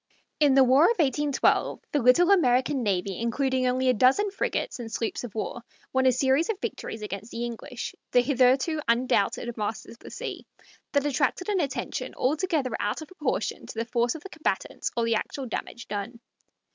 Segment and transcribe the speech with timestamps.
[0.39, 4.91] In the war of 1812 the little American navy, including only a dozen frigates and
[4.91, 5.61] sloops of war,
[5.93, 10.47] won a series of victories against the English, the hitherto undoubted masters of the sea,
[10.93, 15.05] that attracted an attention altogether out of proportion to the force of the combatants or
[15.05, 16.19] the actual damage done.